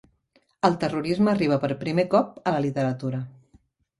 El 0.69 0.77
terrorisme 0.83 1.31
arriba 1.33 1.59
per 1.65 1.69
primer 1.83 2.07
cop 2.15 2.33
a 2.39 2.55
la 2.57 2.65
literatura 2.65 3.23